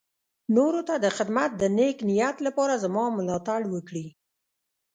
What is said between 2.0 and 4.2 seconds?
نيت لپاره زما ملاتړ وکړي.